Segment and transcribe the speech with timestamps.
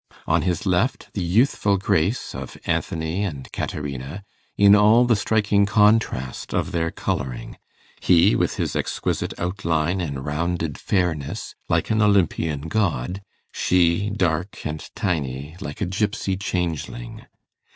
[0.25, 4.23] On his left, the youthful grace of Anthony and Caterina,
[4.57, 7.57] in all the striking contrast of their colouring
[7.99, 14.89] he, with his exquisite outline and rounded fairness, like an Olympian god; she, dark and
[14.95, 17.27] tiny, like a gypsy changeling.